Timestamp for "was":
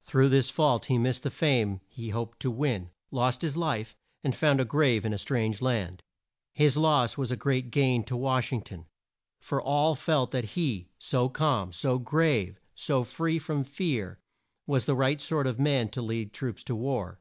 7.18-7.30, 14.66-14.86